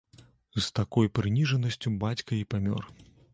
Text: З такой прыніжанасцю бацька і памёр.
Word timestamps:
З 0.53 0.63
такой 0.79 1.09
прыніжанасцю 1.19 1.93
бацька 2.05 2.31
і 2.41 2.49
памёр. 2.55 2.83